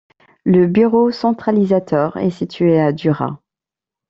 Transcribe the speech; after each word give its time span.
Le 0.45 0.65
bureau 0.65 1.11
centralisateur 1.11 2.17
est 2.17 2.31
situé 2.31 2.79
à 2.79 2.91
Duras. 2.91 3.37